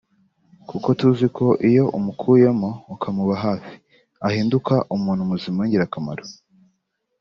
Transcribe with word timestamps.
kuko 0.69 0.87
tuzi 0.99 1.27
ko 1.37 1.47
iyo 1.69 1.83
umukuyemo 1.97 2.69
ukamuba 2.93 3.35
hafi 3.45 3.73
ahinduka 4.27 4.73
umuntu 4.95 5.21
muzima 5.31 5.57
w’ingirakamaro 5.59 6.25